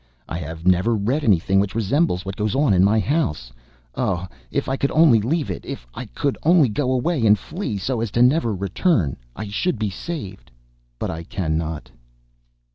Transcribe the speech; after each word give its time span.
I 0.27 0.39
have 0.39 0.65
never 0.65 0.95
read 0.95 1.23
anything 1.23 1.59
which 1.59 1.75
resembles 1.75 2.25
what 2.25 2.35
goes 2.35 2.55
on 2.55 2.73
in 2.73 2.83
my 2.83 2.99
house. 2.99 3.51
Oh! 3.93 4.25
If 4.49 4.67
I 4.67 4.75
could 4.75 4.89
only 4.89 5.21
leave 5.21 5.51
it, 5.51 5.63
if 5.63 5.85
I 5.93 6.05
could 6.07 6.39
only 6.41 6.69
go 6.69 6.91
away 6.91 7.23
and 7.23 7.37
flee, 7.37 7.77
so 7.77 8.01
as 8.01 8.15
never 8.15 8.49
to 8.51 8.57
return, 8.57 9.15
I 9.35 9.49
should 9.49 9.77
be 9.77 9.91
saved; 9.91 10.49
but 10.97 11.11
I 11.11 11.21
cannot. 11.23 11.91